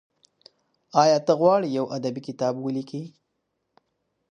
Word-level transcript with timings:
ایا 1.03 1.17
ته 1.25 1.33
غواړې 1.39 1.67
یو 1.77 1.85
ادبي 1.97 2.21
کتاب 2.27 2.53
ولیکې؟ 2.59 3.03